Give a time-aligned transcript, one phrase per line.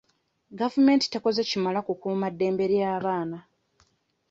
[0.59, 3.37] Gavumenti tekoze kimala kukuuma ddembe ly'abaana.